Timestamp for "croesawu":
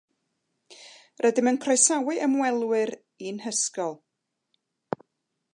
1.65-2.17